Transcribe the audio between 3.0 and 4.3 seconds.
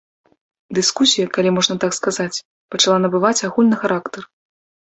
набываць агульны характар.